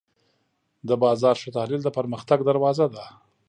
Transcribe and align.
د 0.87 0.89
بازار 1.03 1.35
ښه 1.41 1.49
تحلیل 1.57 1.81
د 1.83 1.89
پرمختګ 1.97 2.39
دروازه 2.49 2.85
ده. 2.93 3.03